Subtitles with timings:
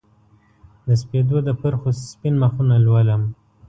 [0.87, 3.21] د سپیدو د پرخو سپین مخونه لولم